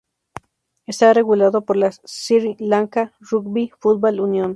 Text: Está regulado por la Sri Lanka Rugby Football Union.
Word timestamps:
Está 0.87 1.13
regulado 1.13 1.63
por 1.63 1.77
la 1.77 1.91
Sri 2.05 2.55
Lanka 2.57 3.13
Rugby 3.19 3.71
Football 3.77 4.21
Union. 4.21 4.49